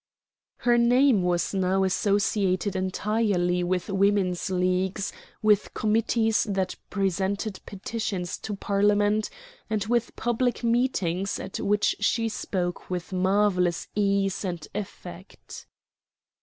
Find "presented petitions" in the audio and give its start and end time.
6.89-8.39